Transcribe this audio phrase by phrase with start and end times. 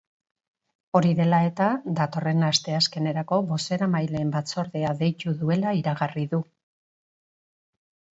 [0.99, 1.65] Hori dela eta,
[1.99, 6.41] datorren asteazkenerako bozeramaileen batzordea deitu duela iragarri du.